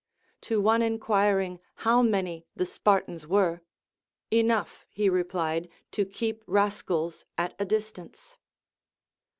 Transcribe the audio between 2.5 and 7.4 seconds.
the Spartans Λvere, Enough, he replied, to keep rascals